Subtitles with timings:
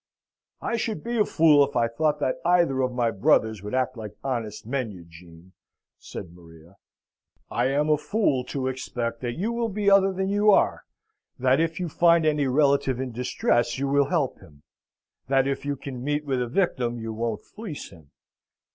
[0.63, 3.95] "I should be a fool if I thought that either of my brothers could act
[3.95, 5.51] like an honest man, Eugene!"
[5.99, 6.77] said Maria.
[7.51, 10.85] "I am a fool to expect that you will be other than you are;
[11.37, 14.63] that if you find any relative in distress you will help him;
[15.27, 18.09] that if you can meet with a victim you won't fleece him."